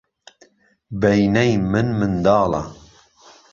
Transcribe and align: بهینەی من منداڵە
بهینەی 0.99 1.53
من 1.71 1.87
منداڵە 1.99 2.63